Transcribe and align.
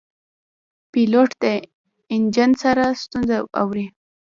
پیلوټ 0.91 1.29
د 1.43 1.43
انجن 2.13 2.51
هره 2.61 2.87
ستونزه 3.03 3.37
اوري. 3.61 3.85